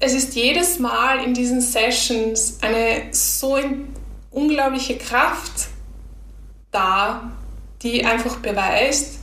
es 0.00 0.14
ist 0.14 0.34
jedes 0.34 0.78
Mal 0.78 1.22
in 1.22 1.34
diesen 1.34 1.60
Sessions 1.60 2.58
eine 2.62 3.12
so 3.12 3.58
unglaubliche 4.30 4.96
Kraft 4.96 5.68
da, 6.70 7.30
die 7.82 8.04
einfach 8.04 8.36
beweist, 8.38 9.18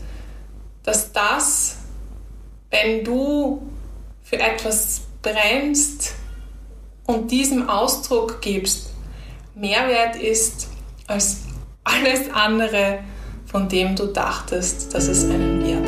dass 0.84 1.12
das, 1.12 1.78
wenn 2.70 3.04
du 3.04 3.68
für 4.22 4.40
etwas 4.40 5.02
brennst 5.22 6.14
und 7.06 7.32
diesem 7.32 7.70
Ausdruck 7.70 8.42
gibst, 8.42 8.92
Mehrwert 9.56 10.16
ist 10.16 10.68
als 11.08 11.38
alles 11.84 12.30
andere, 12.32 13.00
von 13.46 13.68
dem 13.68 13.96
du 13.96 14.08
dachtest, 14.08 14.94
dass 14.94 15.08
es 15.08 15.24
einen 15.24 15.66
Wert 15.66 15.87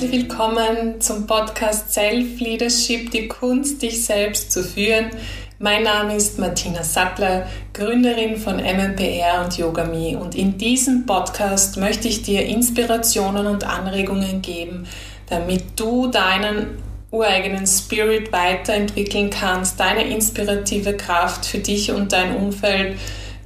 herzlich 0.00 0.22
willkommen 0.22 0.98
zum 0.98 1.26
Podcast 1.26 1.92
Self 1.92 2.40
Leadership, 2.40 3.10
die 3.10 3.28
Kunst, 3.28 3.82
dich 3.82 4.02
selbst 4.02 4.50
zu 4.50 4.64
führen. 4.64 5.10
Mein 5.58 5.82
Name 5.82 6.16
ist 6.16 6.38
Martina 6.38 6.82
Sattler, 6.82 7.46
Gründerin 7.74 8.38
von 8.38 8.56
MMPR 8.56 9.44
und 9.44 9.58
YogaMe 9.58 10.16
und 10.18 10.34
in 10.34 10.56
diesem 10.56 11.04
Podcast 11.04 11.76
möchte 11.76 12.08
ich 12.08 12.22
dir 12.22 12.46
Inspirationen 12.46 13.46
und 13.46 13.64
Anregungen 13.64 14.40
geben, 14.40 14.86
damit 15.28 15.64
du 15.76 16.06
deinen 16.06 16.82
ureigenen 17.10 17.66
Spirit 17.66 18.32
weiterentwickeln 18.32 19.28
kannst, 19.28 19.78
deine 19.78 20.04
inspirative 20.04 20.96
Kraft 20.96 21.44
für 21.44 21.58
dich 21.58 21.92
und 21.92 22.14
dein 22.14 22.36
Umfeld 22.36 22.96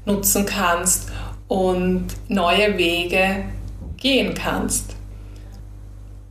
nutzen 0.06 0.46
kannst 0.46 1.11
und 1.48 2.06
neue 2.28 2.78
Wege 2.78 3.44
gehen 3.96 4.34
kannst. 4.34 4.93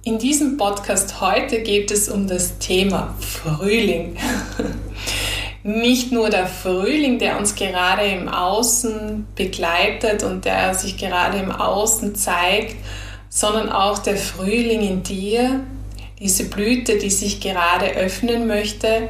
In 0.05 0.19
diesem 0.19 0.57
Podcast 0.57 1.21
heute 1.21 1.61
geht 1.61 1.89
es 1.89 2.09
um 2.09 2.27
das 2.27 2.57
Thema 2.57 3.15
Frühling. 3.21 4.17
Nicht 5.63 6.11
nur 6.11 6.29
der 6.29 6.45
Frühling, 6.45 7.19
der 7.19 7.39
uns 7.39 7.55
gerade 7.55 8.05
im 8.07 8.27
Außen 8.27 9.25
begleitet 9.33 10.23
und 10.23 10.43
der 10.43 10.73
sich 10.73 10.97
gerade 10.97 11.37
im 11.37 11.51
Außen 11.53 12.15
zeigt, 12.15 12.75
sondern 13.29 13.69
auch 13.71 13.97
der 13.99 14.17
Frühling 14.17 14.81
in 14.81 15.03
dir, 15.03 15.61
diese 16.19 16.49
Blüte, 16.49 16.97
die 16.97 17.09
sich 17.09 17.39
gerade 17.39 17.85
öffnen 17.93 18.45
möchte 18.45 19.07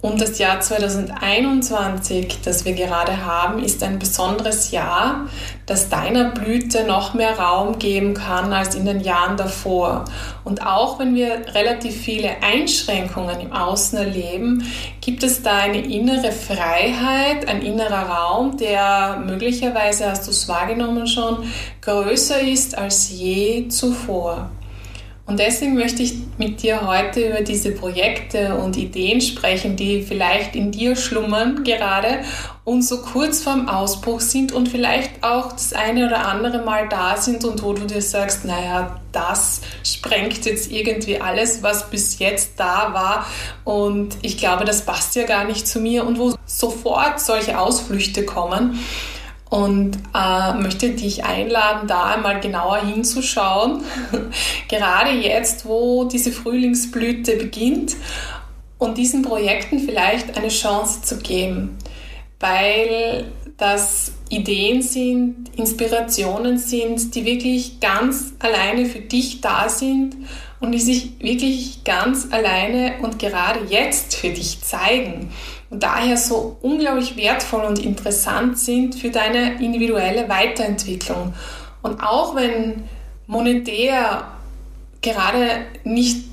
und 0.00 0.20
das 0.20 0.38
Jahr 0.38 0.60
2021, 0.60 2.38
das 2.44 2.64
wir 2.64 2.74
gerade 2.74 3.26
haben, 3.26 3.64
ist 3.64 3.82
ein 3.82 3.98
besonderes 3.98 4.70
Jahr, 4.70 5.26
das 5.66 5.88
deiner 5.88 6.30
Blüte 6.30 6.84
noch 6.84 7.14
mehr 7.14 7.36
Raum 7.36 7.80
geben 7.80 8.14
kann 8.14 8.52
als 8.52 8.76
in 8.76 8.84
den 8.84 9.00
Jahren 9.00 9.36
davor. 9.36 10.04
Und 10.44 10.64
auch 10.64 11.00
wenn 11.00 11.16
wir 11.16 11.52
relativ 11.52 11.96
viele 11.96 12.30
Einschränkungen 12.42 13.40
im 13.40 13.52
Außen 13.52 13.98
erleben, 13.98 14.62
gibt 15.00 15.24
es 15.24 15.42
da 15.42 15.56
eine 15.56 15.84
innere 15.84 16.30
Freiheit, 16.30 17.48
ein 17.48 17.60
innerer 17.60 18.08
Raum, 18.08 18.56
der 18.56 19.20
möglicherweise, 19.26 20.08
hast 20.08 20.28
du 20.28 20.30
es 20.30 20.46
wahrgenommen 20.46 21.08
schon, 21.08 21.38
größer 21.80 22.40
ist 22.40 22.78
als 22.78 23.10
je 23.10 23.66
zuvor. 23.68 24.48
Und 25.28 25.38
deswegen 25.40 25.74
möchte 25.74 26.02
ich 26.02 26.14
mit 26.38 26.62
dir 26.62 26.86
heute 26.86 27.28
über 27.28 27.42
diese 27.42 27.72
Projekte 27.72 28.54
und 28.54 28.78
Ideen 28.78 29.20
sprechen, 29.20 29.76
die 29.76 30.00
vielleicht 30.00 30.56
in 30.56 30.72
dir 30.72 30.96
schlummern 30.96 31.64
gerade 31.64 32.20
und 32.64 32.80
so 32.80 33.02
kurz 33.02 33.42
vorm 33.42 33.68
Ausbruch 33.68 34.22
sind 34.22 34.52
und 34.52 34.70
vielleicht 34.70 35.22
auch 35.22 35.52
das 35.52 35.74
eine 35.74 36.06
oder 36.06 36.26
andere 36.26 36.64
Mal 36.64 36.88
da 36.88 37.18
sind 37.18 37.44
und 37.44 37.62
wo 37.62 37.74
du 37.74 37.84
dir 37.84 38.00
sagst, 38.00 38.46
naja, 38.46 39.02
das 39.12 39.60
sprengt 39.84 40.46
jetzt 40.46 40.72
irgendwie 40.72 41.20
alles, 41.20 41.62
was 41.62 41.90
bis 41.90 42.18
jetzt 42.18 42.52
da 42.56 42.94
war. 42.94 43.26
Und 43.64 44.16
ich 44.22 44.38
glaube, 44.38 44.64
das 44.64 44.86
passt 44.86 45.14
ja 45.14 45.24
gar 45.24 45.44
nicht 45.44 45.68
zu 45.68 45.78
mir. 45.78 46.06
Und 46.06 46.18
wo 46.18 46.32
sofort 46.46 47.20
solche 47.20 47.60
Ausflüchte 47.60 48.24
kommen 48.24 48.78
und 49.50 49.98
äh, 50.14 50.52
möchte 50.54 50.90
dich 50.90 51.24
einladen, 51.24 51.88
da 51.88 52.04
einmal 52.04 52.40
genauer 52.40 52.84
hinzuschauen. 52.84 53.82
Gerade 54.68 55.10
jetzt, 55.12 55.64
wo 55.64 56.04
diese 56.04 56.32
Frühlingsblüte 56.32 57.36
beginnt 57.36 57.96
und 58.78 58.98
diesen 58.98 59.22
Projekten 59.22 59.80
vielleicht 59.80 60.36
eine 60.36 60.48
Chance 60.48 61.02
zu 61.02 61.18
geben, 61.18 61.78
weil 62.40 63.24
das 63.56 64.12
Ideen 64.28 64.82
sind, 64.82 65.50
Inspirationen 65.56 66.58
sind, 66.58 67.14
die 67.14 67.24
wirklich 67.24 67.80
ganz 67.80 68.34
alleine 68.38 68.86
für 68.86 69.00
dich 69.00 69.40
da 69.40 69.68
sind 69.68 70.14
und 70.60 70.72
die 70.72 70.80
sich 70.80 71.18
wirklich 71.20 71.82
ganz 71.84 72.28
alleine 72.30 72.94
und 73.02 73.18
gerade 73.18 73.60
jetzt 73.68 74.14
für 74.14 74.28
dich 74.28 74.60
zeigen 74.60 75.30
und 75.70 75.82
daher 75.82 76.16
so 76.16 76.56
unglaublich 76.62 77.16
wertvoll 77.16 77.64
und 77.64 77.78
interessant 77.78 78.58
sind 78.58 78.94
für 78.94 79.10
deine 79.10 79.62
individuelle 79.62 80.28
Weiterentwicklung. 80.28 81.34
Und 81.82 82.00
auch 82.00 82.34
wenn 82.34 82.84
monetär 83.26 84.28
gerade 85.02 85.66
nicht 85.84 86.24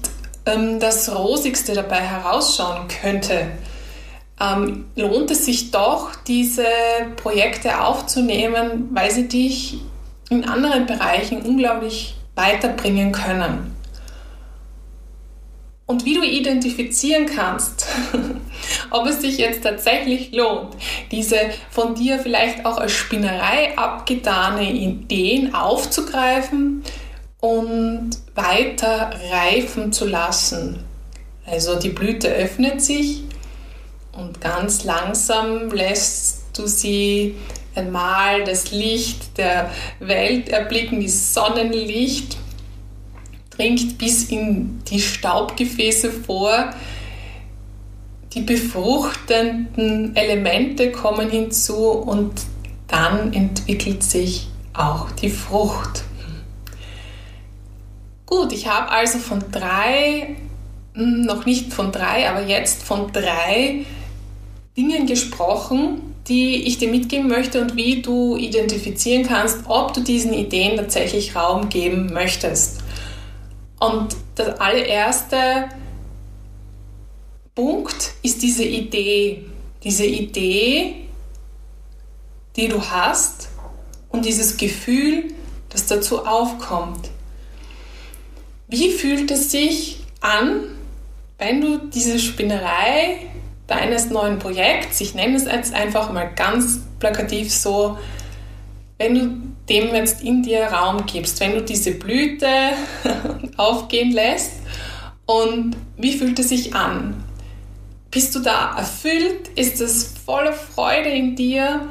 ähm, 0.46 0.80
das 0.80 1.14
Rosigste 1.14 1.74
dabei 1.74 2.00
herausschauen 2.00 2.88
könnte, 2.88 3.48
ähm, 4.40 4.86
lohnt 4.96 5.32
es 5.32 5.46
sich 5.46 5.72
doch, 5.72 6.16
diese 6.28 6.66
Projekte 7.18 7.82
aufzunehmen, 7.82 8.90
weil 8.92 9.12
sie 9.12 9.28
dich 9.28 9.80
in 10.30 10.46
anderen 10.46 10.86
Bereichen 10.86 11.42
unglaublich 11.42 12.16
weiterbringen 12.36 13.12
können. 13.12 13.76
Und 15.86 16.04
wie 16.04 16.16
du 16.16 16.24
identifizieren 16.24 17.28
kannst, 17.28 17.86
ob 18.92 19.08
es 19.08 19.22
sich 19.22 19.38
jetzt 19.38 19.64
tatsächlich 19.64 20.32
lohnt, 20.32 20.76
diese 21.12 21.38
von 21.70 21.96
dir 21.96 22.20
vielleicht 22.20 22.66
auch 22.66 22.78
als 22.78 22.92
Spinnerei 22.92 23.78
abgetane 23.78 24.72
Ideen 24.72 25.54
aufzugreifen 25.54 26.84
und 27.40 28.12
weiter 28.34 29.12
reifen 29.32 29.92
zu 29.92 30.08
lassen. 30.08 30.84
Also 31.46 31.80
die 31.80 31.90
Blüte 31.90 32.30
öffnet 32.30 32.82
sich 32.82 33.22
und 34.14 34.42
ganz 34.42 34.84
langsam 34.84 35.70
lässt 35.70 36.46
du 36.58 36.68
sie 36.68 37.36
einmal 37.76 38.44
das 38.44 38.72
Licht 38.72 39.38
der 39.38 39.70
Welt 40.00 40.50
erblicken, 40.50 41.00
die 41.00 41.10
Sonnenlicht 41.10 42.38
dringt 43.52 43.98
bis 43.98 44.26
in 44.26 44.82
die 44.90 45.00
Staubgefäße 45.00 46.12
vor. 46.12 46.74
Die 48.36 48.42
befruchtenden 48.42 50.14
Elemente 50.16 50.92
kommen 50.92 51.30
hinzu 51.30 51.78
und 51.78 52.34
dann 52.88 53.32
entwickelt 53.32 54.04
sich 54.04 54.50
auch 54.74 55.10
die 55.12 55.30
Frucht. 55.30 56.04
Gut, 58.26 58.52
ich 58.52 58.68
habe 58.68 58.92
also 58.92 59.20
von 59.20 59.42
drei, 59.52 60.36
hm, 60.94 61.22
noch 61.22 61.46
nicht 61.46 61.72
von 61.72 61.94
drei, 61.94 62.30
aber 62.30 62.46
jetzt 62.46 62.84
von 62.84 63.14
drei 63.14 63.86
Dingen 64.76 65.08
gesprochen, 65.08 66.02
die 66.28 66.64
ich 66.64 66.78
dir 66.78 66.90
mitgeben 66.90 67.30
möchte 67.30 67.62
und 67.62 67.78
wie 67.78 68.02
du 68.02 68.36
identifizieren 68.36 69.26
kannst, 69.26 69.60
ob 69.68 69.94
du 69.94 70.02
diesen 70.02 70.34
Ideen 70.34 70.76
tatsächlich 70.76 71.36
Raum 71.36 71.70
geben 71.70 72.12
möchtest. 72.12 72.82
Und 73.80 74.16
der 74.38 74.60
allererste 74.62 75.70
Punkt 77.56 78.12
ist 78.22 78.44
diese 78.44 78.66
Idee. 78.66 79.46
Diese 79.82 80.06
Idee, 80.06 81.08
die 82.58 82.68
du 82.68 82.82
hast 82.82 83.50
und 84.10 84.26
dieses 84.26 84.58
Gefühl, 84.58 85.34
das 85.70 85.88
dazu 85.88 86.26
aufkommt. 86.26 87.10
Wie 88.68 88.92
fühlt 88.92 89.32
es 89.32 89.52
sich 89.52 90.00
an, 90.22 90.64
wenn 91.38 91.62
du 91.62 91.78
diese 91.78 92.20
Spinnerei 92.20 93.20
deines 93.68 94.10
neuen 94.10 94.40
Projekts, 94.40 95.02
ich 95.02 95.16
nenne 95.16 95.36
es 95.36 95.46
jetzt 95.46 95.74
einfach 95.74 96.12
mal 96.12 96.32
ganz 96.36 96.82
plakativ 97.00 97.54
so, 97.54 97.98
wenn 98.98 99.16
du 99.16 99.30
dem 99.70 99.94
jetzt 99.94 100.22
in 100.22 100.44
dir 100.44 100.64
Raum 100.66 101.06
gibst, 101.06 101.40
wenn 101.40 101.54
du 101.54 101.62
diese 101.62 101.92
Blüte 101.92 102.48
aufgehen 103.58 104.12
lässt 104.12 104.54
und 105.26 105.76
wie 105.98 106.18
fühlt 106.18 106.40
es 106.40 106.50
sich 106.50 106.76
an? 106.76 107.25
Bist 108.16 108.34
du 108.34 108.40
da 108.40 108.78
erfüllt? 108.78 109.50
Ist 109.58 109.82
es 109.82 110.14
voller 110.26 110.54
Freude 110.54 111.10
in 111.10 111.36
dir? 111.36 111.82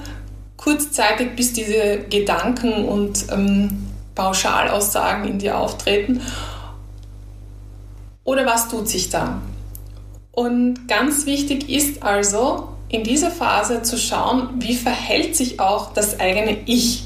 Kurzzeitig, 0.56 1.36
bis 1.36 1.52
diese 1.52 1.98
Gedanken 2.08 2.86
und 2.86 3.26
ähm, 3.30 3.88
Pauschalaussagen 4.14 5.28
in 5.28 5.38
dir 5.38 5.58
auftreten? 5.58 6.22
Oder 8.24 8.46
was 8.46 8.70
tut 8.70 8.88
sich 8.88 9.10
da? 9.10 9.42
Und 10.32 10.88
ganz 10.88 11.26
wichtig 11.26 11.68
ist 11.68 12.02
also, 12.02 12.70
in 12.88 13.04
dieser 13.04 13.30
Phase 13.30 13.82
zu 13.82 13.98
schauen, 13.98 14.48
wie 14.60 14.76
verhält 14.76 15.36
sich 15.36 15.60
auch 15.60 15.92
das 15.92 16.20
eigene 16.20 16.56
Ich. 16.64 17.04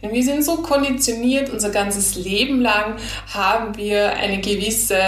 Denn 0.00 0.12
wir 0.12 0.22
sind 0.22 0.44
so 0.44 0.58
konditioniert, 0.58 1.50
unser 1.50 1.70
ganzes 1.70 2.14
Leben 2.14 2.60
lang 2.60 2.94
haben 3.34 3.76
wir 3.76 4.12
eine 4.12 4.40
gewisse 4.40 5.02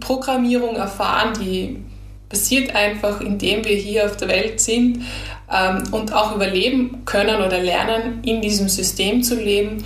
Programmierung 0.00 0.76
erfahren, 0.76 1.34
die 1.38 1.84
passiert 2.32 2.74
einfach, 2.74 3.20
indem 3.20 3.62
wir 3.66 3.76
hier 3.76 4.06
auf 4.06 4.16
der 4.16 4.28
Welt 4.28 4.58
sind 4.58 5.04
ähm, 5.52 5.82
und 5.90 6.14
auch 6.14 6.34
überleben 6.34 7.04
können 7.04 7.42
oder 7.42 7.58
lernen, 7.58 8.22
in 8.24 8.40
diesem 8.40 8.70
System 8.70 9.22
zu 9.22 9.34
leben. 9.34 9.84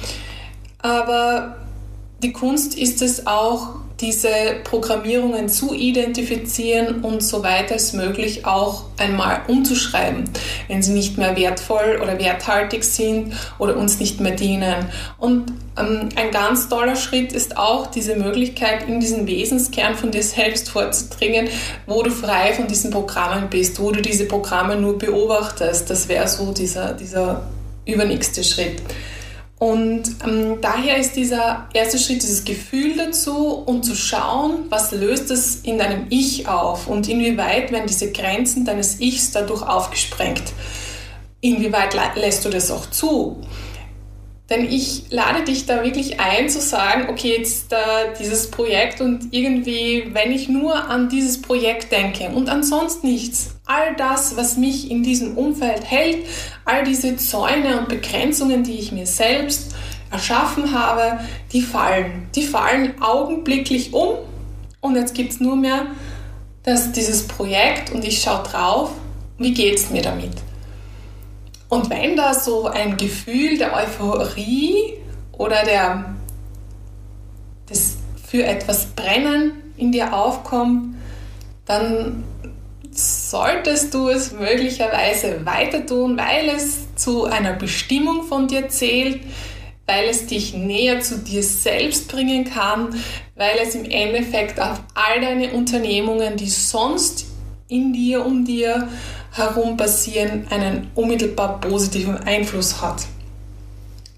Aber 0.79 1.57
die 2.23 2.33
Kunst 2.33 2.79
ist 2.79 3.03
es 3.03 3.27
auch, 3.27 3.81
diese 4.01 4.29
Programmierungen 4.65 5.49
zu 5.49 5.73
identifizieren 5.73 7.03
und 7.03 7.23
so 7.23 7.43
weit 7.43 7.73
als 7.73 7.95
möglich 7.95 8.45
auch 8.45 8.85
einmal 8.99 9.41
umzuschreiben, 9.49 10.25
wenn 10.69 10.83
sie 10.83 10.93
nicht 10.93 11.17
mehr 11.17 11.35
wertvoll 11.35 11.99
oder 12.03 12.19
werthaltig 12.19 12.85
sind 12.85 13.33
oder 13.59 13.77
uns 13.77 13.99
nicht 13.99 14.21
mehr 14.21 14.33
dienen. 14.33 14.87
Und 15.19 15.53
ähm, 15.79 16.11
ein 16.15 16.31
ganz 16.31 16.69
toller 16.69 16.97
Schritt 16.97 17.33
ist 17.33 17.57
auch 17.57 17.87
diese 17.87 18.17
Möglichkeit, 18.17 18.87
in 18.87 19.01
diesen 19.01 19.27
Wesenskern 19.27 19.95
von 19.95 20.11
dir 20.11 20.23
selbst 20.23 20.69
vorzudringen, 20.69 21.49
wo 21.87 22.03
du 22.03 22.11
frei 22.11 22.53
von 22.53 22.67
diesen 22.67 22.91
Programmen 22.91 23.49
bist, 23.49 23.81
wo 23.81 23.93
du 23.93 24.03
diese 24.03 24.27
Programme 24.27 24.77
nur 24.77 24.99
beobachtest. 24.99 25.89
Das 25.89 26.09
wäre 26.09 26.29
so 26.29 26.53
dieser, 26.53 26.93
dieser 26.93 27.47
übernächste 27.87 28.45
Schritt. 28.45 28.83
Und 29.59 30.17
ähm, 30.27 30.59
daher 30.61 30.99
ist 30.99 31.17
dieser 31.17 31.69
erste 31.73 31.99
Schritt 31.99 32.23
dieses 32.23 32.45
Gefühl 32.45 32.95
dazu 32.97 33.55
und 33.55 33.85
zu 33.85 33.95
schauen, 33.95 34.67
was 34.69 34.93
löst 34.93 35.31
es 35.31 35.57
in 35.63 35.79
deinem 35.79 36.07
Ich 36.11 36.47
auf 36.47 36.89
und 36.89 37.09
inwieweit 37.09 37.73
werden 37.73 37.87
diese 37.87 38.13
Grenzen 38.13 38.67
deines 38.67 39.01
Ichs 39.01 39.33
dadurch 39.33 39.63
aufgesprengt. 39.63 40.43
Inwieweit 41.41 41.97
lässt 42.17 42.45
du 42.45 42.51
das 42.51 42.71
auch 42.71 42.91
zu? 42.91 43.41
Denn 44.49 44.65
ich 44.71 45.11
lade 45.11 45.43
dich 45.43 45.67
da 45.67 45.83
wirklich 45.83 46.21
ein 46.21 46.49
zu 46.49 46.61
sagen, 46.61 47.09
okay, 47.11 47.37
jetzt 47.37 47.73
äh, 47.73 47.77
dieses 48.21 48.49
Projekt 48.49 49.01
und 49.01 49.33
irgendwie, 49.33 50.11
wenn 50.13 50.31
ich 50.31 50.49
nur 50.49 50.89
an 50.89 51.09
dieses 51.09 51.43
Projekt 51.43 51.91
denke 51.91 52.29
und 52.29 52.49
ansonsten 52.49 53.09
nichts, 53.09 53.57
all 53.67 53.97
das, 53.97 54.37
was 54.37 54.57
mich 54.57 54.89
in 54.89 55.03
diesem 55.03 55.37
Umfeld 55.37 55.91
hält, 55.91 56.19
all 56.65 56.85
diese 56.85 57.17
Zäune 57.17 57.81
und 57.81 57.89
Begrenzungen, 57.89 58.63
die 58.63 58.79
ich 58.79 58.93
mir 58.93 59.07
selbst 59.07 59.75
erschaffen 60.13 60.73
habe, 60.73 61.19
die 61.53 61.63
fallen. 61.63 62.29
Die 62.37 62.45
fallen 62.45 63.03
augenblicklich 63.03 63.93
um 63.93 64.19
und 64.81 64.95
jetzt 64.95 65.15
gibt 65.15 65.33
es 65.33 65.41
nur 65.41 65.57
mehr 65.57 65.87
das, 66.63 66.93
dieses 66.93 67.27
Projekt 67.27 67.91
und 67.93 68.05
ich 68.05 68.23
schaue 68.23 68.45
drauf, 68.45 68.93
wie 69.39 69.53
geht 69.53 69.77
es 69.77 69.91
mir 69.91 70.03
damit. 70.03 70.46
Und 71.69 71.91
wenn 71.91 72.17
da 72.17 72.33
so 72.35 72.67
ein 72.67 72.97
Gefühl 72.97 73.59
der 73.59 73.75
Euphorie 73.75 74.95
oder 75.33 75.65
der, 75.65 76.17
des 77.69 77.97
für 78.27 78.45
etwas 78.45 78.87
Brennen 78.87 79.53
in 79.77 79.93
dir 79.93 80.13
aufkommt, 80.13 80.97
dann 81.65 82.25
solltest 82.91 83.93
du 83.95 84.09
es 84.09 84.33
möglicherweise 84.33 85.45
weiter 85.45 85.85
tun, 85.85 86.17
weil 86.17 86.49
es 86.49 86.95
zu 86.95 87.25
einer 87.25 87.53
Bestimmung 87.53 88.25
von 88.25 88.49
dir 88.49 88.69
zählt, 88.69 89.21
weil 89.87 90.09
es 90.09 90.27
dich 90.27 90.55
näher 90.55 91.01
zu 91.01 91.19
dir 91.19 91.43
selbst 91.43 92.09
bringen 92.09 92.45
kann, 92.45 92.89
weil 93.37 93.59
es 93.63 93.75
im 93.75 93.85
Endeffekt 93.85 94.59
auf 94.59 94.81
all 94.95 95.21
deine 95.21 95.51
Unternehmungen, 95.53 96.37
die 96.37 96.49
sonst 96.49 97.27
in 97.69 97.93
dir, 97.93 98.25
um 98.25 98.45
dir 98.45 98.89
herum 99.37 99.77
passieren, 99.77 100.47
einen 100.51 100.91
unmittelbar 100.95 101.61
positiven 101.61 102.17
Einfluss 102.17 102.81
hat. 102.81 103.03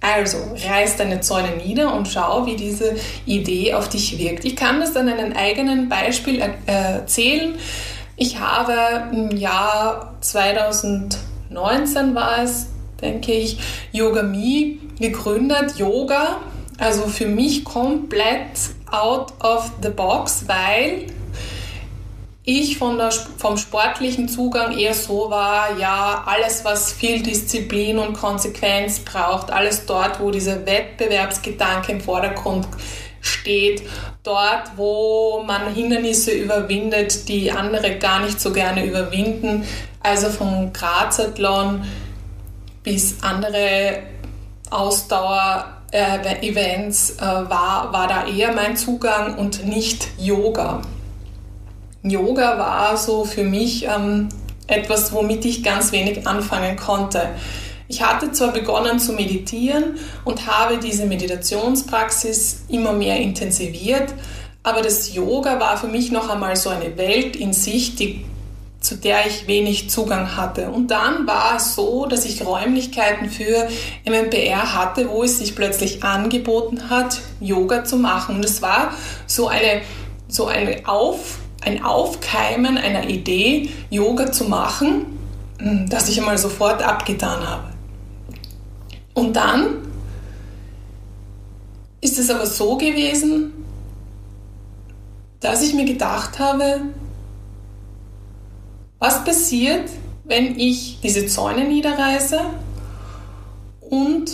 Also 0.00 0.38
reiß 0.54 0.96
deine 0.96 1.20
Zäune 1.20 1.56
nieder 1.56 1.92
und 1.94 2.06
schau, 2.06 2.46
wie 2.46 2.54
diese 2.56 2.94
Idee 3.26 3.74
auf 3.74 3.88
dich 3.88 4.16
wirkt. 4.18 4.44
Ich 4.44 4.54
kann 4.54 4.80
das 4.80 4.94
an 4.96 5.08
einem 5.08 5.32
eigenen 5.32 5.88
Beispiel 5.88 6.40
erzählen. 6.66 7.56
Ich 8.16 8.38
habe 8.38 9.08
im 9.12 9.36
Jahr 9.36 10.14
2019 10.20 12.14
war 12.14 12.42
es, 12.42 12.66
denke 13.00 13.32
ich, 13.32 13.58
Yoga 13.90 14.22
Me 14.22 14.76
gegründet. 15.00 15.76
Yoga, 15.78 16.38
also 16.78 17.06
für 17.06 17.26
mich 17.26 17.64
komplett 17.64 18.52
out 18.90 19.32
of 19.42 19.72
the 19.82 19.90
box, 19.90 20.44
weil 20.46 21.06
ich 22.50 22.78
von 22.78 22.96
der, 22.96 23.10
vom 23.10 23.58
sportlichen 23.58 24.26
Zugang 24.26 24.78
eher 24.78 24.94
so 24.94 25.28
war, 25.28 25.76
ja, 25.78 26.24
alles, 26.24 26.64
was 26.64 26.90
viel 26.90 27.22
Disziplin 27.22 27.98
und 27.98 28.14
Konsequenz 28.14 29.00
braucht, 29.00 29.50
alles 29.50 29.84
dort, 29.84 30.18
wo 30.18 30.30
dieser 30.30 30.64
Wettbewerbsgedanke 30.64 31.92
im 31.92 32.00
Vordergrund 32.00 32.66
steht, 33.20 33.82
dort, 34.22 34.62
wo 34.76 35.42
man 35.46 35.74
Hindernisse 35.74 36.30
überwindet, 36.30 37.28
die 37.28 37.52
andere 37.52 37.98
gar 37.98 38.20
nicht 38.20 38.40
so 38.40 38.50
gerne 38.50 38.86
überwinden, 38.86 39.66
also 40.02 40.30
vom 40.30 40.72
Grazathlon 40.72 41.84
bis 42.82 43.22
andere 43.22 44.04
Ausdauer-Events 44.70 47.18
äh, 47.18 47.20
war, 47.20 47.92
war 47.92 48.08
da 48.08 48.26
eher 48.26 48.54
mein 48.54 48.78
Zugang 48.78 49.36
und 49.36 49.66
nicht 49.66 50.08
Yoga. 50.16 50.80
Yoga 52.10 52.58
war 52.58 52.96
so 52.96 53.24
für 53.24 53.44
mich 53.44 53.84
ähm, 53.84 54.28
etwas, 54.66 55.12
womit 55.12 55.44
ich 55.44 55.62
ganz 55.62 55.92
wenig 55.92 56.26
anfangen 56.26 56.76
konnte. 56.76 57.30
Ich 57.88 58.02
hatte 58.02 58.32
zwar 58.32 58.52
begonnen 58.52 58.98
zu 58.98 59.14
meditieren 59.14 59.96
und 60.24 60.46
habe 60.46 60.78
diese 60.78 61.06
Meditationspraxis 61.06 62.64
immer 62.68 62.92
mehr 62.92 63.16
intensiviert, 63.18 64.12
aber 64.62 64.82
das 64.82 65.14
Yoga 65.14 65.58
war 65.58 65.78
für 65.78 65.88
mich 65.88 66.12
noch 66.12 66.28
einmal 66.28 66.54
so 66.54 66.68
eine 66.68 66.98
Welt 66.98 67.34
in 67.36 67.54
sich, 67.54 67.96
die, 67.96 68.26
zu 68.80 68.96
der 68.96 69.26
ich 69.26 69.46
wenig 69.46 69.88
Zugang 69.88 70.36
hatte. 70.36 70.70
Und 70.70 70.90
dann 70.90 71.26
war 71.26 71.56
es 71.56 71.74
so, 71.74 72.04
dass 72.04 72.26
ich 72.26 72.44
Räumlichkeiten 72.44 73.30
für 73.30 73.68
MMPR 74.04 74.74
hatte, 74.74 75.08
wo 75.08 75.22
es 75.22 75.38
sich 75.38 75.56
plötzlich 75.56 76.04
angeboten 76.04 76.90
hat, 76.90 77.20
Yoga 77.40 77.84
zu 77.84 77.96
machen. 77.96 78.36
Und 78.36 78.44
es 78.44 78.60
war 78.60 78.92
so 79.26 79.48
eine, 79.48 79.80
so 80.28 80.46
eine 80.46 80.86
Auf 80.86 81.38
ein 81.62 81.84
Aufkeimen 81.84 82.78
einer 82.78 83.08
Idee, 83.08 83.70
Yoga 83.90 84.32
zu 84.32 84.44
machen, 84.44 85.18
hm, 85.58 85.88
das 85.88 86.08
ich 86.08 86.18
einmal 86.18 86.38
sofort 86.38 86.82
abgetan 86.82 87.46
habe. 87.46 87.72
Und 89.14 89.34
dann 89.34 89.88
ist 92.00 92.18
es 92.18 92.30
aber 92.30 92.46
so 92.46 92.76
gewesen, 92.76 93.52
dass 95.40 95.62
ich 95.62 95.74
mir 95.74 95.84
gedacht 95.84 96.38
habe, 96.38 96.82
was 98.98 99.24
passiert, 99.24 99.90
wenn 100.24 100.58
ich 100.58 101.00
diese 101.02 101.26
Zäune 101.26 101.64
niederreiße 101.64 102.40
und 103.80 104.30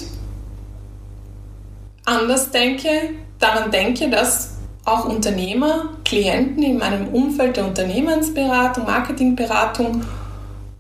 anders 2.04 2.50
denke, 2.50 2.90
daran 3.38 3.70
denke, 3.70 4.08
dass 4.10 4.53
auch 4.84 5.06
Unternehmer, 5.06 5.90
Klienten 6.04 6.62
in 6.62 6.78
meinem 6.78 7.08
Umfeld 7.08 7.56
der 7.56 7.66
Unternehmensberatung, 7.66 8.84
Marketingberatung 8.84 10.02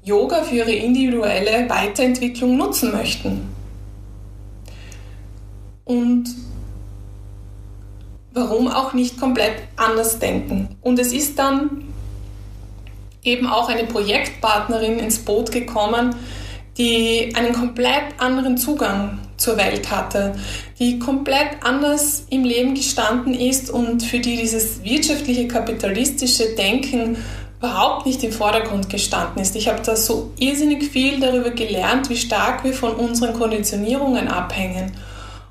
Yoga 0.02 0.42
für 0.42 0.56
ihre 0.56 0.72
individuelle 0.72 1.68
Weiterentwicklung 1.70 2.56
nutzen 2.56 2.92
möchten. 2.92 3.48
Und 5.84 6.26
warum 8.34 8.68
auch 8.68 8.92
nicht 8.92 9.18
komplett 9.18 9.54
anders 9.76 10.18
denken. 10.18 10.76
Und 10.82 10.98
es 10.98 11.12
ist 11.12 11.38
dann 11.38 11.84
eben 13.22 13.46
auch 13.46 13.68
eine 13.68 13.84
Projektpartnerin 13.84 14.98
ins 14.98 15.20
Boot 15.20 15.50
gekommen, 15.50 16.14
die 16.78 17.32
einen 17.34 17.52
komplett 17.52 18.18
anderen 18.18 18.56
Zugang 18.56 19.18
zur 19.36 19.56
Welt 19.56 19.90
hatte, 19.90 20.34
die 20.78 20.98
komplett 20.98 21.62
anders 21.62 22.24
im 22.30 22.44
Leben 22.44 22.74
gestanden 22.74 23.34
ist 23.34 23.70
und 23.70 24.02
für 24.02 24.18
die 24.18 24.36
dieses 24.36 24.82
wirtschaftliche, 24.82 25.46
kapitalistische 25.46 26.54
Denken 26.56 27.16
überhaupt 27.58 28.06
nicht 28.06 28.22
im 28.24 28.32
Vordergrund 28.32 28.90
gestanden 28.90 29.40
ist. 29.40 29.56
Ich 29.56 29.68
habe 29.68 29.80
da 29.84 29.96
so 29.96 30.32
irrsinnig 30.38 30.84
viel 30.84 31.20
darüber 31.20 31.50
gelernt, 31.50 32.10
wie 32.10 32.16
stark 32.16 32.64
wir 32.64 32.74
von 32.74 32.94
unseren 32.94 33.34
Konditionierungen 33.34 34.28
abhängen. 34.28 34.92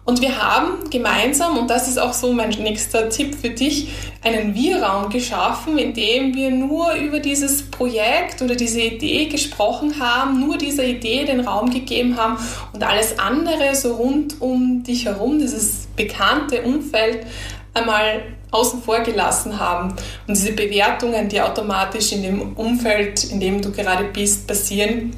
Und 0.05 0.21
wir 0.21 0.37
haben 0.37 0.89
gemeinsam, 0.89 1.57
und 1.57 1.69
das 1.69 1.87
ist 1.87 1.97
auch 1.97 2.11
so 2.11 2.33
mein 2.33 2.49
nächster 2.49 3.07
Tipp 3.09 3.35
für 3.35 3.51
dich, 3.51 3.87
einen 4.21 4.53
Wir-Raum 4.53 5.09
geschaffen, 5.09 5.77
in 5.77 5.93
dem 5.93 6.35
wir 6.35 6.51
nur 6.51 6.93
über 6.95 7.19
dieses 7.19 7.63
Projekt 7.71 8.41
oder 8.41 8.55
diese 8.55 8.81
Idee 8.81 9.27
gesprochen 9.27 9.99
haben, 10.01 10.41
nur 10.41 10.57
dieser 10.57 10.83
Idee 10.83 11.23
den 11.23 11.39
Raum 11.39 11.69
gegeben 11.69 12.17
haben 12.17 12.37
und 12.73 12.83
alles 12.83 13.17
andere 13.17 13.75
so 13.75 13.95
rund 13.95 14.41
um 14.41 14.83
dich 14.83 15.05
herum, 15.05 15.39
dieses 15.39 15.87
bekannte 15.95 16.63
Umfeld, 16.63 17.25
einmal 17.73 18.23
außen 18.51 18.83
vor 18.83 18.99
gelassen 18.99 19.59
haben. 19.59 19.95
Und 20.27 20.37
diese 20.37 20.51
Bewertungen, 20.51 21.29
die 21.29 21.41
automatisch 21.41 22.11
in 22.11 22.23
dem 22.23 22.53
Umfeld, 22.53 23.23
in 23.23 23.39
dem 23.39 23.61
du 23.61 23.71
gerade 23.71 24.03
bist, 24.03 24.47
passieren, 24.47 25.15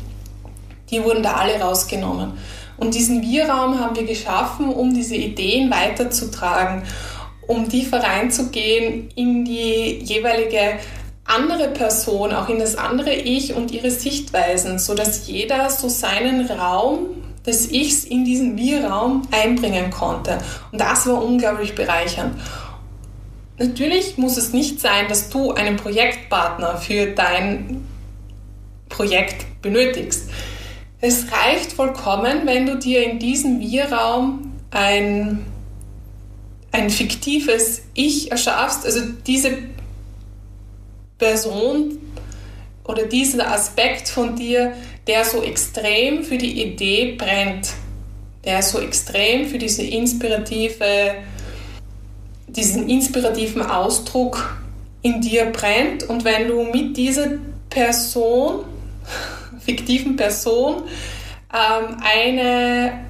die 0.90 1.04
wurden 1.04 1.24
da 1.24 1.34
alle 1.34 1.60
rausgenommen. 1.60 2.34
Und 2.78 2.94
diesen 2.96 3.22
Wir-Raum 3.22 3.80
haben 3.80 3.96
wir 3.96 4.06
geschaffen, 4.06 4.70
um 4.70 4.94
diese 4.94 5.16
Ideen 5.16 5.72
weiterzutragen, 5.72 6.84
um 7.48 7.70
tiefer 7.70 8.04
reinzugehen 8.04 9.10
in 9.16 9.46
die 9.46 10.00
jeweilige 10.04 10.80
andere 11.26 11.70
Person, 11.70 12.34
auch 12.34 12.50
in 12.50 12.60
das 12.60 12.76
andere 12.76 13.14
Ich 13.14 13.54
und 13.54 13.72
ihre 13.72 13.92
Sichtweisen, 13.92 14.78
sodass 14.78 15.28
jeder 15.28 15.70
so 15.70 15.90
seinen 15.90 16.46
Raum 16.46 17.08
des 17.46 17.72
Ichs 17.72 18.04
in 18.04 18.26
diesen 18.26 18.58
Wir-Raum 18.58 19.28
einbringen 19.32 19.92
konnte. 19.92 20.38
Und 20.72 20.82
das 20.82 21.08
war 21.08 21.24
unglaublich 21.24 21.76
bereichernd. 21.76 22.40
Natürlich 23.58 24.18
muss 24.18 24.38
es 24.38 24.52
nicht 24.52 24.82
sein, 24.82 25.08
dass 25.08 25.30
du 25.30 25.52
einen 25.52 25.78
Projektpartner 25.78 26.78
für 26.78 27.08
dein 27.08 27.86
Projekt 28.90 29.62
benötigst. 29.62 30.25
Es 31.08 31.28
reicht 31.32 31.74
vollkommen, 31.74 32.48
wenn 32.48 32.66
du 32.66 32.80
dir 32.80 33.04
in 33.04 33.20
diesem 33.20 33.60
Wir-Raum 33.60 34.54
ein, 34.72 35.46
ein 36.72 36.90
fiktives 36.90 37.84
Ich 37.94 38.32
erschaffst, 38.32 38.88
also 38.88 39.02
diese 39.28 39.52
Person 41.20 42.00
oder 42.86 43.06
dieser 43.06 43.52
Aspekt 43.52 44.10
von 44.10 44.36
dir, 44.36 44.74
der 45.06 45.26
so 45.26 45.44
extrem 45.44 46.24
für 46.24 46.40
die 46.40 46.64
Idee 46.64 47.12
brennt, 47.12 47.74
der 48.44 48.64
so 48.64 48.80
extrem 48.80 49.48
für 49.48 49.60
diese 49.60 49.84
inspirative, 49.84 51.18
diesen 52.48 52.90
inspirativen 52.90 53.62
Ausdruck 53.62 54.58
in 55.04 55.22
dir 55.22 55.46
brennt. 55.52 56.02
Und 56.02 56.26
wenn 56.26 56.48
du 56.48 56.64
mit 56.64 56.98
dieser 56.98 57.28
Person 57.70 58.66
fiktiven 59.66 60.16
Person 60.16 60.84
ähm, 61.54 61.98
eine 62.04 63.06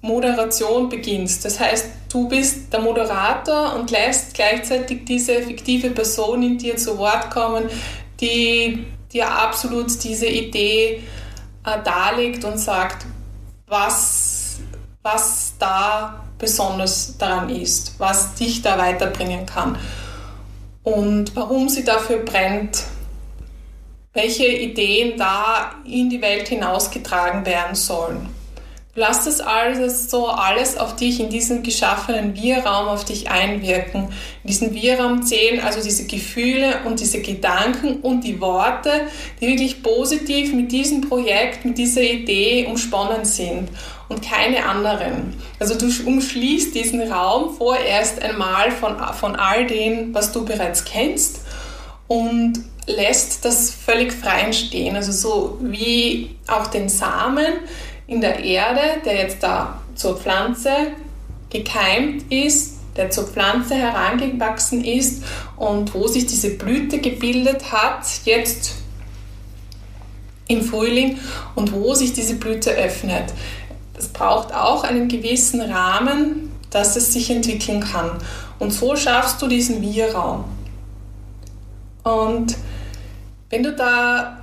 Moderation 0.00 0.88
beginnst. 0.88 1.44
Das 1.44 1.58
heißt, 1.58 1.86
du 2.12 2.28
bist 2.28 2.72
der 2.72 2.80
Moderator 2.80 3.74
und 3.74 3.90
lässt 3.90 4.34
gleichzeitig 4.34 5.04
diese 5.04 5.42
fiktive 5.42 5.90
Person 5.90 6.42
in 6.42 6.58
dir 6.58 6.76
zu 6.76 6.98
Wort 6.98 7.30
kommen, 7.30 7.68
die 8.20 8.86
dir 9.12 9.30
absolut 9.30 10.02
diese 10.02 10.26
Idee 10.26 11.02
äh, 11.64 11.82
darlegt 11.82 12.44
und 12.44 12.58
sagt, 12.58 13.06
was, 13.66 14.60
was 15.02 15.54
da 15.58 16.24
besonders 16.38 17.16
daran 17.18 17.50
ist, 17.50 17.94
was 17.98 18.34
dich 18.34 18.62
da 18.62 18.78
weiterbringen 18.78 19.44
kann 19.44 19.76
und 20.82 21.34
warum 21.34 21.68
sie 21.68 21.84
dafür 21.84 22.18
brennt 22.18 22.84
welche 24.18 24.48
Ideen 24.48 25.16
da 25.16 25.76
in 25.84 26.10
die 26.10 26.20
Welt 26.20 26.48
hinausgetragen 26.48 27.46
werden 27.46 27.76
sollen. 27.76 28.28
Lass 28.96 29.26
das 29.26 29.40
alles 29.40 30.10
so 30.10 30.26
alles 30.26 30.76
auf 30.76 30.96
dich 30.96 31.20
in 31.20 31.30
diesem 31.30 31.62
geschaffenen 31.62 32.34
Wir-Raum 32.34 32.88
auf 32.88 33.04
dich 33.04 33.30
einwirken. 33.30 34.08
In 34.42 34.48
diesem 34.48 34.74
Wir-Raum 34.74 35.22
zählen 35.22 35.60
also 35.60 35.80
diese 35.80 36.08
Gefühle 36.08 36.80
und 36.84 36.98
diese 36.98 37.22
Gedanken 37.22 38.00
und 38.00 38.24
die 38.24 38.40
Worte, 38.40 38.90
die 39.40 39.46
wirklich 39.46 39.84
positiv 39.84 40.52
mit 40.52 40.72
diesem 40.72 41.02
Projekt, 41.02 41.64
mit 41.64 41.78
dieser 41.78 42.02
Idee 42.02 42.66
umsponnen 42.68 43.24
sind 43.24 43.68
und 44.08 44.20
keine 44.20 44.66
anderen. 44.66 45.34
Also 45.60 45.76
du 45.76 45.86
umschließt 46.04 46.74
diesen 46.74 47.02
Raum 47.02 47.54
vorerst 47.54 48.20
einmal 48.20 48.72
von, 48.72 48.96
von 49.14 49.36
all 49.36 49.64
dem, 49.68 50.12
was 50.12 50.32
du 50.32 50.44
bereits 50.44 50.84
kennst 50.84 51.42
und 52.08 52.64
lässt 52.88 53.44
das 53.44 53.70
völlig 53.70 54.12
frei 54.12 54.40
entstehen. 54.40 54.96
Also 54.96 55.12
so 55.12 55.58
wie 55.60 56.36
auch 56.46 56.66
den 56.68 56.88
Samen 56.88 57.46
in 58.06 58.20
der 58.20 58.42
Erde, 58.42 58.80
der 59.04 59.16
jetzt 59.16 59.42
da 59.42 59.80
zur 59.94 60.16
Pflanze 60.16 60.72
gekeimt 61.50 62.32
ist, 62.32 62.78
der 62.96 63.10
zur 63.10 63.24
Pflanze 63.24 63.74
herangewachsen 63.74 64.84
ist 64.84 65.22
und 65.56 65.94
wo 65.94 66.08
sich 66.08 66.26
diese 66.26 66.50
Blüte 66.50 66.98
gebildet 66.98 67.70
hat, 67.70 68.04
jetzt 68.24 68.74
im 70.48 70.62
Frühling 70.62 71.18
und 71.54 71.72
wo 71.72 71.94
sich 71.94 72.14
diese 72.14 72.34
Blüte 72.34 72.70
öffnet. 72.70 73.32
Es 73.96 74.08
braucht 74.08 74.54
auch 74.54 74.84
einen 74.84 75.08
gewissen 75.08 75.60
Rahmen, 75.60 76.50
dass 76.70 76.96
es 76.96 77.12
sich 77.12 77.30
entwickeln 77.30 77.80
kann. 77.80 78.12
Und 78.58 78.72
so 78.72 78.96
schaffst 78.96 79.40
du 79.42 79.46
diesen 79.46 79.82
Wir-Raum. 79.82 80.44
Und 82.02 82.56
wenn 83.50 83.62
du 83.62 83.74
da 83.74 84.38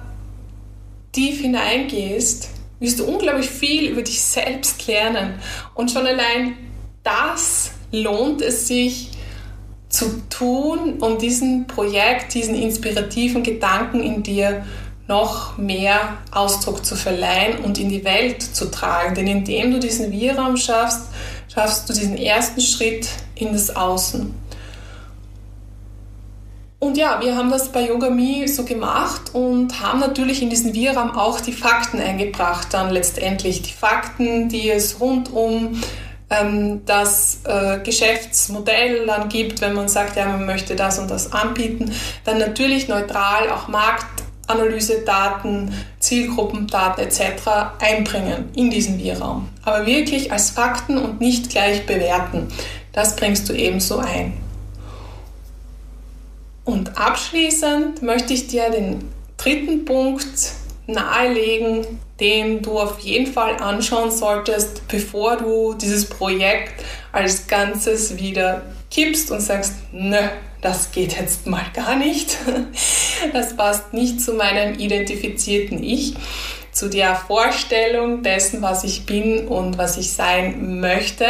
tief 1.12 1.42
hineingehst, 1.42 2.50
wirst 2.80 3.00
du 3.00 3.06
unglaublich 3.06 3.50
viel 3.50 3.90
über 3.90 4.02
dich 4.02 4.22
selbst 4.22 4.86
lernen. 4.88 5.36
Und 5.74 5.92
schon 5.92 6.06
allein 6.06 6.58
das 7.04 7.72
lohnt 7.92 8.42
es 8.42 8.68
sich 8.68 9.12
zu 9.90 10.22
tun, 10.30 10.98
um 11.00 11.18
diesem 11.18 11.68
Projekt, 11.68 12.34
diesen 12.34 12.56
inspirativen 12.56 13.44
Gedanken 13.44 14.02
in 14.02 14.24
dir 14.24 14.66
noch 15.08 15.58
mehr 15.58 16.18
Ausdruck 16.32 16.84
zu 16.84 16.96
verleihen 16.96 17.60
und 17.60 17.78
in 17.78 17.90
die 17.90 18.04
Welt 18.04 18.42
zu 18.42 18.72
tragen. 18.72 19.16
Denn 19.16 19.28
indem 19.28 19.72
du 19.72 19.80
diesen 19.80 20.12
Wir-Raum 20.12 20.58
schaffst, 20.58 21.02
schaffst 21.54 21.88
du 21.88 21.94
diesen 21.94 22.18
ersten 22.18 22.60
Schritt 22.60 23.08
in 23.36 23.54
das 23.54 23.76
Außen. 23.76 24.34
Und 26.86 26.98
ja, 26.98 27.20
wir 27.20 27.36
haben 27.36 27.50
das 27.50 27.70
bei 27.70 27.88
Yoga 27.88 28.15
so 28.46 28.63
gemacht 28.63 29.34
und 29.34 29.82
haben 29.82 30.00
natürlich 30.00 30.44
in 30.44 30.51
diesen 30.51 30.75
Viram 30.75 31.18
auch 31.18 31.42
die 31.42 31.51
Fakten 31.51 32.00
eingebracht, 32.00 32.68
dann 32.70 32.92
letztendlich 32.92 33.63
die 33.63 33.74
Fakten, 33.74 34.50
die 34.50 34.70
es 34.70 35.00
rund 35.00 35.34
um 35.34 35.82
ähm, 36.30 36.86
das 36.86 37.39
äh, 37.44 37.80
Geschäftsmodell 37.80 39.08
dann 39.08 39.30
gibt, 39.30 39.62
wenn 39.62 39.74
man 39.74 39.88
sagt, 39.88 40.15
ja, 40.15 40.27
man 40.27 40.46
möchte 40.46 40.75
das 40.75 41.00
und 41.00 41.10
das 41.10 41.34
anbieten. 41.34 41.92
Dann 42.24 42.38
natürlich 42.38 42.88
neutral 42.88 43.50
auch 43.50 43.68
Marktanalyse-Daten, 43.68 45.74
Zielgruppendaten 45.98 47.04
etc. 47.04 47.20
einbringen 47.80 48.50
in 48.56 48.70
diesen 48.70 49.00
Wir-Raum. 49.00 49.50
Aber 49.63 49.88
wirklich 49.88 50.32
als 50.32 50.51
Fakten 50.51 51.00
und 51.00 51.20
nicht 51.20 51.50
gleich 51.50 51.88
bewerten. 51.88 52.50
Das 52.94 53.15
bringst 53.15 53.50
du 53.50 53.54
ebenso 53.54 53.98
ein. 53.98 54.45
Und 56.66 56.98
abschließend 56.98 58.02
möchte 58.02 58.34
ich 58.34 58.48
dir 58.48 58.70
den 58.70 59.08
dritten 59.38 59.86
Punkt 59.86 60.26
nahelegen, 60.88 62.00
den 62.20 62.62
du 62.62 62.80
auf 62.80 63.00
jeden 63.00 63.32
Fall 63.32 63.58
anschauen 63.62 64.12
solltest, 64.12 64.88
bevor 64.88 65.38
du 65.38 65.74
dieses 65.74 66.06
Projekt 66.06 66.84
als 67.12 67.48
Ganzes 67.48 68.18
wieder 68.18 68.64
kippst 68.90 69.32
und 69.32 69.42
sagst, 69.42 69.74
nö, 69.92 70.18
das 70.62 70.92
geht 70.92 71.18
jetzt 71.18 71.48
mal 71.48 71.66
gar 71.74 71.96
nicht. 71.96 72.38
Das 73.32 73.56
passt 73.56 73.94
nicht 73.94 74.20
zu 74.20 74.34
meinem 74.34 74.78
identifizierten 74.78 75.82
Ich, 75.82 76.16
zu 76.74 76.90
der 76.90 77.16
Vorstellung 77.16 78.24
dessen, 78.24 78.62
was 78.62 78.84
ich 78.84 79.06
bin 79.06 79.48
und 79.48 79.78
was 79.78 79.98
ich 79.98 80.12
sein 80.12 80.82
möchte, 80.82 81.26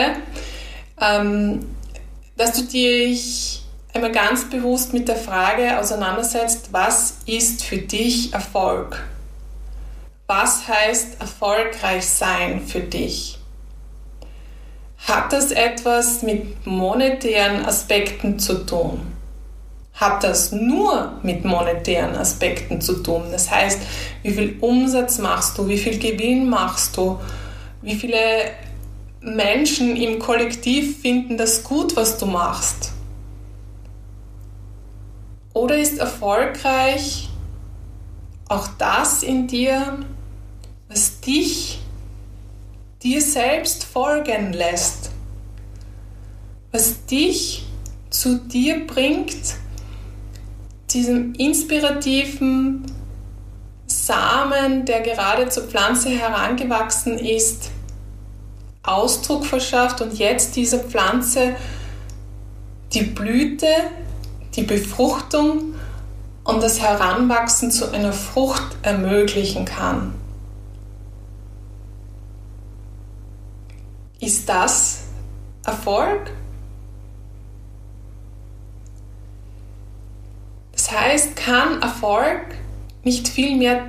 ähm, 0.99 1.59
dass 2.35 2.53
du 2.53 2.63
dich 2.63 3.64
einmal 3.95 4.11
ganz 4.11 4.49
bewusst 4.49 4.93
mit 4.93 5.07
der 5.07 5.15
Frage 5.15 5.79
auseinandersetzt, 5.79 6.69
was 6.71 7.15
ist 7.25 7.63
für 7.63 7.77
dich 7.77 8.33
Erfolg? 8.33 9.01
Was 10.27 10.67
heißt 10.67 11.21
erfolgreich 11.21 12.05
sein 12.05 12.61
für 12.61 12.81
dich? 12.81 13.39
Hat 14.97 15.31
das 15.31 15.51
etwas 15.51 16.23
mit 16.23 16.65
monetären 16.65 17.65
Aspekten 17.65 18.37
zu 18.37 18.65
tun? 18.65 18.99
Hat 19.93 20.25
das 20.25 20.51
nur 20.51 21.13
mit 21.23 21.45
monetären 21.45 22.15
Aspekten 22.17 22.81
zu 22.81 23.01
tun? 23.01 23.23
Das 23.31 23.49
heißt, 23.49 23.79
wie 24.23 24.31
viel 24.31 24.57
Umsatz 24.59 25.19
machst 25.19 25.57
du? 25.57 25.69
Wie 25.69 25.77
viel 25.77 25.99
Gewinn 25.99 26.49
machst 26.49 26.97
du? 26.97 27.17
Wie 27.81 27.95
viele 27.95 28.17
Menschen 29.21 29.95
im 29.95 30.19
Kollektiv 30.19 30.99
finden 31.01 31.37
das 31.37 31.63
gut, 31.63 31.95
was 31.95 32.17
du 32.17 32.25
machst? 32.25 32.94
Oder 35.55 35.77
ist 35.77 35.99
erfolgreich 35.99 37.29
auch 38.49 38.67
das 38.77 39.23
in 39.23 39.47
dir, 39.47 39.99
was 40.89 41.21
dich 41.21 41.79
dir 43.01 43.21
selbst 43.21 43.85
folgen 43.85 44.51
lässt, 44.51 45.11
was 46.73 47.05
dich 47.05 47.65
zu 48.09 48.37
dir 48.37 48.85
bringt, 48.85 49.55
diesem 50.91 51.33
inspirativen 51.35 52.91
Samen, 53.87 54.83
der 54.83 54.99
gerade 54.99 55.47
zur 55.47 55.63
Pflanze 55.63 56.09
herangewachsen 56.09 57.17
ist, 57.17 57.71
Ausdruck 58.83 59.45
verschafft 59.45 60.01
und 60.01 60.19
jetzt 60.19 60.57
dieser 60.57 60.79
Pflanze 60.79 61.55
die 62.93 63.03
Blüte, 63.03 63.67
die 64.55 64.63
Befruchtung 64.63 65.75
und 66.43 66.63
das 66.63 66.81
Heranwachsen 66.81 67.71
zu 67.71 67.91
einer 67.91 68.13
Frucht 68.13 68.77
ermöglichen 68.83 69.65
kann. 69.65 70.13
Ist 74.19 74.47
das 74.47 75.03
Erfolg? 75.65 76.31
Das 80.71 80.91
heißt, 80.91 81.35
kann 81.35 81.81
Erfolg 81.81 82.41
nicht 83.03 83.27
vielmehr 83.27 83.87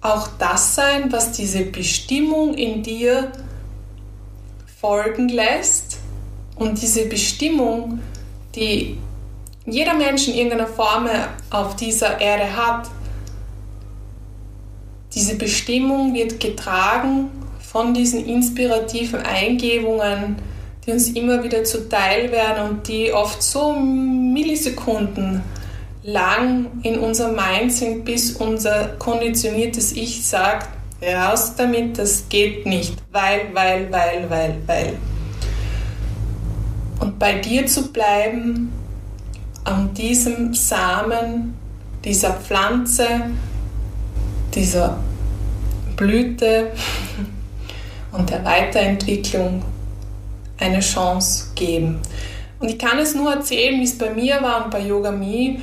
auch 0.00 0.28
das 0.38 0.74
sein, 0.74 1.12
was 1.12 1.32
diese 1.32 1.64
Bestimmung 1.64 2.54
in 2.54 2.82
dir 2.82 3.30
folgen 4.80 5.28
lässt 5.28 5.98
und 6.56 6.82
diese 6.82 7.06
Bestimmung, 7.06 8.00
die 8.56 8.98
jeder 9.66 9.94
Mensch 9.94 10.28
in 10.28 10.34
irgendeiner 10.34 10.66
Form 10.66 11.08
auf 11.50 11.76
dieser 11.76 12.20
Erde 12.20 12.56
hat, 12.56 12.88
diese 15.14 15.36
Bestimmung 15.36 16.14
wird 16.14 16.40
getragen 16.40 17.30
von 17.60 17.94
diesen 17.94 18.26
inspirativen 18.26 19.20
Eingebungen, 19.20 20.36
die 20.84 20.92
uns 20.92 21.10
immer 21.10 21.44
wieder 21.44 21.64
zuteil 21.64 22.32
werden 22.32 22.70
und 22.70 22.88
die 22.88 23.12
oft 23.12 23.42
so 23.42 23.72
Millisekunden 23.72 25.42
lang 26.02 26.66
in 26.82 26.98
unserem 26.98 27.36
Mind 27.36 27.72
sind, 27.72 28.04
bis 28.04 28.32
unser 28.32 28.88
konditioniertes 28.98 29.92
Ich 29.92 30.26
sagt, 30.26 30.68
raus 31.02 31.54
damit, 31.56 31.98
das 31.98 32.28
geht 32.28 32.66
nicht, 32.66 32.96
weil, 33.12 33.48
weil, 33.52 33.92
weil, 33.92 34.28
weil, 34.28 34.56
weil. 34.66 34.98
Und 36.98 37.18
bei 37.18 37.34
dir 37.34 37.66
zu 37.66 37.92
bleiben, 37.92 38.72
an 39.64 39.94
diesem 39.94 40.54
Samen, 40.54 41.54
dieser 42.04 42.34
Pflanze, 42.34 43.06
dieser 44.54 44.98
Blüte 45.96 46.72
und 48.12 48.30
der 48.30 48.44
Weiterentwicklung 48.44 49.62
eine 50.58 50.80
Chance 50.80 51.52
geben. 51.54 52.00
Und 52.58 52.68
ich 52.68 52.78
kann 52.78 52.98
es 52.98 53.14
nur 53.14 53.32
erzählen, 53.32 53.80
wie 53.80 53.84
es 53.84 53.98
bei 53.98 54.10
mir 54.10 54.40
war 54.42 54.64
und 54.64 54.70
bei 54.70 54.80
Yoga 54.80 55.10
Me. 55.10 55.60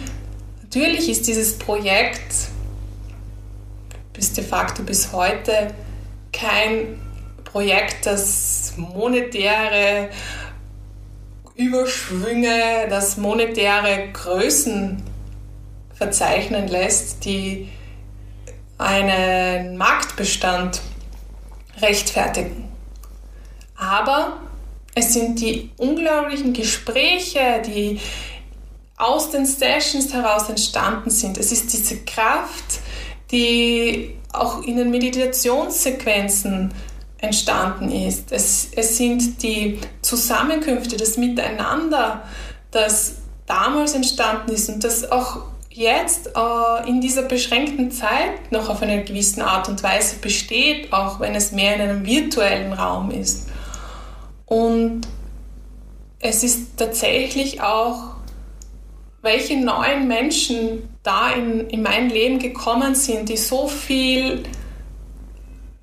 Natürlich 0.61 1.09
ist 1.09 1.27
dieses 1.27 1.57
Projekt 1.57 2.49
bis 4.13 4.33
de 4.33 4.43
facto 4.43 4.83
bis 4.83 5.13
heute 5.13 5.73
kein 6.33 6.99
Projekt, 7.45 8.05
das 8.05 8.73
monetäre 8.77 10.09
Überschwünge, 11.59 12.87
das 12.89 13.17
monetäre 13.17 14.13
Größen 14.13 15.03
verzeichnen 15.93 16.69
lässt, 16.69 17.25
die 17.25 17.67
einen 18.77 19.75
Marktbestand 19.75 20.79
rechtfertigen. 21.81 22.69
Aber 23.75 24.39
es 24.95 25.13
sind 25.13 25.41
die 25.41 25.71
unglaublichen 25.75 26.53
Gespräche, 26.53 27.61
die 27.65 27.99
aus 28.95 29.29
den 29.31 29.45
Sessions 29.45 30.13
heraus 30.13 30.47
entstanden 30.47 31.09
sind. 31.09 31.37
Es 31.37 31.51
ist 31.51 31.73
diese 31.73 31.97
Kraft, 32.05 32.79
die 33.31 34.15
auch 34.31 34.63
in 34.63 34.77
den 34.77 34.91
Meditationssequenzen 34.91 36.73
entstanden 37.17 37.91
ist. 37.91 38.31
Es, 38.31 38.69
es 38.73 38.97
sind 38.97 39.43
die 39.43 39.77
Zusammenkünfte, 40.09 40.97
das 40.97 41.17
Miteinander, 41.17 42.23
das 42.71 43.15
damals 43.45 43.93
entstanden 43.93 44.51
ist 44.51 44.69
und 44.69 44.83
das 44.83 45.11
auch 45.11 45.43
jetzt 45.69 46.31
äh, 46.35 46.89
in 46.89 46.99
dieser 46.99 47.23
beschränkten 47.23 47.91
Zeit 47.91 48.51
noch 48.51 48.69
auf 48.69 48.81
eine 48.81 49.03
gewisse 49.03 49.45
Art 49.45 49.69
und 49.69 49.81
Weise 49.83 50.17
besteht, 50.17 50.91
auch 50.91 51.19
wenn 51.19 51.35
es 51.35 51.51
mehr 51.51 51.75
in 51.75 51.81
einem 51.81 52.05
virtuellen 52.05 52.73
Raum 52.73 53.11
ist. 53.11 53.47
Und 54.45 55.01
es 56.19 56.43
ist 56.43 56.77
tatsächlich 56.77 57.61
auch 57.61 58.15
welche 59.21 59.57
neuen 59.57 60.07
Menschen 60.07 60.89
da 61.03 61.31
in, 61.31 61.69
in 61.69 61.81
mein 61.81 62.09
Leben 62.09 62.39
gekommen 62.39 62.95
sind, 62.95 63.29
die 63.29 63.37
so 63.37 63.67
viel 63.67 64.43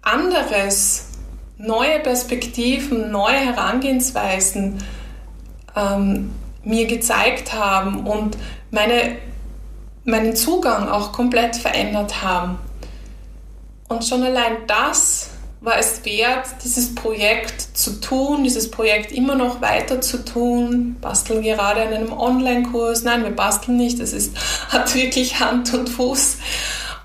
anderes, 0.03 1.06
neue 1.59 2.01
Perspektiven, 2.01 3.11
neue 3.11 3.37
Herangehensweisen 3.37 4.79
ähm, 5.75 6.33
mir 6.65 6.87
gezeigt 6.87 7.53
haben 7.53 8.07
und 8.07 8.37
meine, 8.71 9.17
meinen 10.05 10.37
Zugang 10.37 10.89
auch 10.89 11.13
komplett 11.13 11.57
verändert 11.57 12.23
haben. 12.23 12.59
Und 13.89 14.05
schon 14.05 14.23
allein 14.23 14.67
das 14.67 15.31
war 15.61 15.79
es 15.79 16.05
wert, 16.05 16.47
dieses 16.65 16.95
Projekt 16.95 17.61
zu 17.77 18.01
tun, 18.01 18.45
dieses 18.45 18.71
Projekt 18.71 19.11
immer 19.11 19.35
noch 19.35 19.61
weiter 19.61 20.01
zu 20.01 20.25
tun. 20.25 20.97
Basteln 21.01 21.43
gerade 21.43 21.83
an 21.83 21.93
einem 21.93 22.13
Online-Kurs. 22.13 23.05
Nein, 23.05 23.23
wir 23.23 23.31
basteln 23.31 23.77
nicht. 23.77 23.99
Es 24.01 24.13
ist, 24.13 24.37
hat 24.69 24.95
wirklich 24.95 25.41
Hand 25.41 25.73
und 25.73 25.89
Fuß 25.89 26.39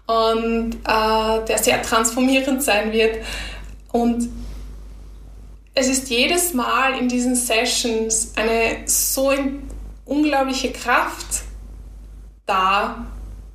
und 0.08 0.76
äh, 0.86 1.46
der 1.48 1.58
sehr 1.60 1.82
transformierend 1.82 2.62
sein 2.62 2.92
wird. 2.92 3.18
Und 3.92 4.30
es 5.74 5.88
ist 5.88 6.10
jedes 6.10 6.54
Mal 6.54 6.98
in 7.00 7.08
diesen 7.08 7.36
Sessions 7.36 8.34
eine 8.36 8.88
so 8.88 9.34
unglaubliche 10.06 10.72
Kraft 10.72 11.44
da, 12.46 13.06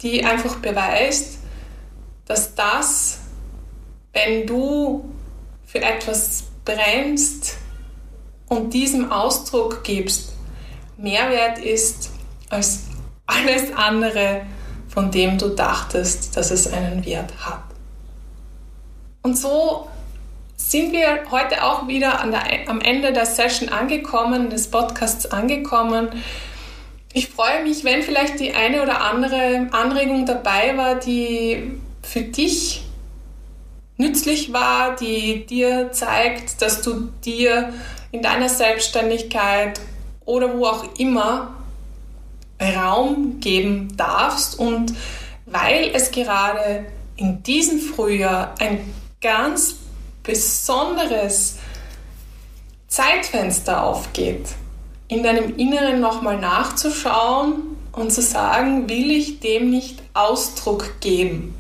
die 0.00 0.24
einfach 0.24 0.56
beweist, 0.56 1.38
dass 2.24 2.54
das 2.54 3.18
wenn 4.16 4.46
du 4.46 5.04
für 5.66 5.82
etwas 5.82 6.44
brennst 6.64 7.58
und 8.48 8.72
diesem 8.72 9.12
Ausdruck 9.12 9.84
gibst, 9.84 10.32
Mehrwert 10.96 11.58
ist 11.58 12.10
als 12.48 12.84
alles 13.26 13.74
andere, 13.74 14.46
von 14.88 15.10
dem 15.10 15.36
du 15.36 15.50
dachtest, 15.50 16.34
dass 16.34 16.50
es 16.50 16.72
einen 16.72 17.04
Wert 17.04 17.30
hat. 17.44 17.62
Und 19.22 19.36
so 19.36 19.88
sind 20.70 20.92
wir 20.92 21.30
heute 21.30 21.62
auch 21.62 21.86
wieder 21.86 22.24
der, 22.26 22.68
am 22.68 22.80
Ende 22.80 23.12
der 23.12 23.26
Session 23.26 23.68
angekommen, 23.68 24.50
des 24.50 24.68
Podcasts 24.68 25.26
angekommen. 25.26 26.08
Ich 27.12 27.28
freue 27.28 27.62
mich, 27.62 27.84
wenn 27.84 28.02
vielleicht 28.02 28.40
die 28.40 28.52
eine 28.52 28.82
oder 28.82 29.00
andere 29.00 29.68
Anregung 29.70 30.26
dabei 30.26 30.76
war, 30.76 30.96
die 30.96 31.78
für 32.02 32.22
dich 32.22 32.82
nützlich 33.96 34.52
war, 34.52 34.96
die 34.96 35.46
dir 35.46 35.92
zeigt, 35.92 36.60
dass 36.60 36.82
du 36.82 37.12
dir 37.24 37.72
in 38.10 38.22
deiner 38.22 38.48
Selbstständigkeit 38.48 39.80
oder 40.24 40.58
wo 40.58 40.66
auch 40.66 40.98
immer 40.98 41.54
Raum 42.60 43.38
geben 43.38 43.96
darfst 43.96 44.58
und 44.58 44.94
weil 45.46 45.90
es 45.94 46.10
gerade 46.10 46.86
in 47.16 47.44
diesem 47.44 47.78
Frühjahr 47.78 48.54
ein 48.58 48.92
ganz 49.20 49.76
besonderes 50.26 51.56
Zeitfenster 52.88 53.82
aufgeht, 53.84 54.48
in 55.08 55.22
deinem 55.22 55.56
Inneren 55.56 56.00
nochmal 56.00 56.38
nachzuschauen 56.38 57.76
und 57.92 58.12
zu 58.12 58.20
sagen, 58.20 58.88
will 58.88 59.10
ich 59.10 59.40
dem 59.40 59.70
nicht 59.70 60.02
Ausdruck 60.14 61.00
geben? 61.00 61.54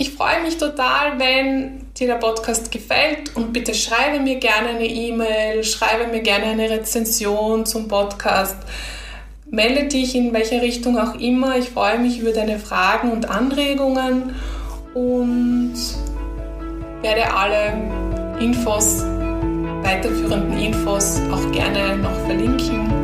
Ich 0.00 0.12
freue 0.12 0.42
mich 0.42 0.58
total, 0.58 1.18
wenn 1.18 1.92
dir 1.94 2.06
der 2.06 2.14
Podcast 2.14 2.70
gefällt 2.70 3.34
und 3.34 3.52
bitte 3.52 3.74
schreibe 3.74 4.20
mir 4.20 4.36
gerne 4.36 4.68
eine 4.68 4.86
E-Mail, 4.86 5.64
schreibe 5.64 6.06
mir 6.06 6.20
gerne 6.20 6.46
eine 6.46 6.70
Rezension 6.70 7.66
zum 7.66 7.88
Podcast. 7.88 8.56
Melde 9.50 9.88
dich 9.88 10.14
in 10.14 10.32
welcher 10.32 10.62
Richtung 10.62 10.98
auch 10.98 11.14
immer. 11.16 11.56
Ich 11.56 11.70
freue 11.70 11.98
mich 11.98 12.20
über 12.20 12.30
deine 12.30 12.60
Fragen 12.60 13.10
und 13.10 13.28
Anregungen 13.28 14.36
und 14.94 15.74
werde 17.02 17.32
alle 17.32 17.72
Infos, 18.40 19.02
weiterführenden 19.82 20.58
Infos 20.58 21.20
auch 21.32 21.52
gerne 21.52 21.96
noch 21.96 22.14
verlinken. 22.26 22.97